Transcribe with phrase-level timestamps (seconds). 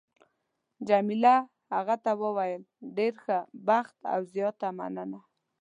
[0.89, 1.35] جميله
[1.73, 2.61] هغه ته وویل:
[2.97, 5.19] ډېر ښه بخت او زیاته مننه.